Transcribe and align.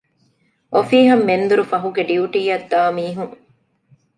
އޮފީހަށް 0.73 1.25
މެންދުރުފަހުގެ 1.27 2.01
ޑިޔުޓީއަށް 2.09 2.67
ދާމީހުން 2.71 3.35